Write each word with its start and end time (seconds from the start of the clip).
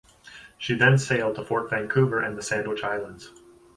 She 0.57 0.73
then 0.73 0.97
sailed 0.97 1.35
to 1.35 1.45
Fort 1.45 1.69
Vancouver 1.69 2.19
and 2.23 2.35
the 2.35 2.41
Sandwich 2.41 2.83
Islands. 2.83 3.29